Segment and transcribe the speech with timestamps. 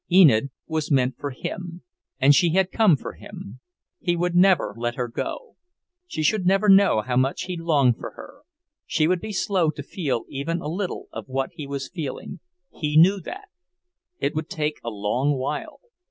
[0.11, 1.83] Enid was meant for him
[2.19, 3.59] and she had come for him;
[3.99, 5.57] he would never let her go.
[6.07, 8.39] She should never know how much he longed for her.
[8.87, 12.39] She would be slow to feel even a little of what he was feeling;
[12.73, 13.49] he knew that.
[14.17, 15.79] It would take a long while.